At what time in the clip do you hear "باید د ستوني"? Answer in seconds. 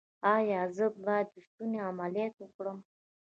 1.05-1.79